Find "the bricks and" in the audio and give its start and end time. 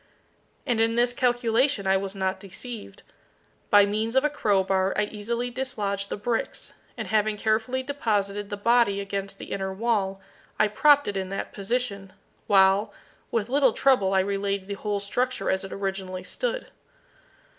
6.09-7.09